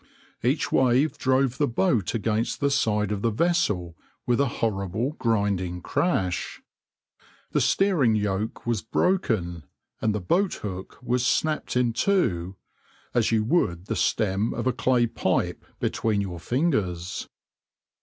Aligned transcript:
Each 0.41 0.71
wave 0.71 1.19
drove 1.19 1.59
the 1.59 1.67
boat 1.67 2.15
against 2.15 2.59
the 2.59 2.71
side 2.71 3.11
of 3.11 3.21
the 3.21 3.29
vessel 3.29 3.95
with 4.25 4.41
a 4.41 4.47
horrible, 4.47 5.11
grinding 5.19 5.79
crash. 5.83 6.59
The 7.51 7.61
steering 7.61 8.15
yoke 8.15 8.65
was 8.65 8.81
broken, 8.81 9.61
and 10.01 10.15
the 10.15 10.19
boat 10.19 10.55
hook 10.55 10.97
was 11.03 11.23
snapped 11.23 11.77
in 11.77 11.93
two, 11.93 12.55
"as 13.13 13.31
you 13.31 13.43
would 13.43 13.85
the 13.85 13.95
stem 13.95 14.55
of 14.55 14.65
a 14.65 14.73
clay 14.73 15.05
pipe 15.05 15.63
between 15.79 16.19
your 16.19 16.39
fingers." 16.39 17.29